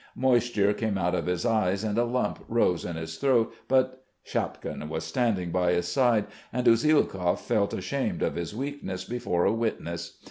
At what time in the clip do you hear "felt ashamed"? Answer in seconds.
7.39-8.23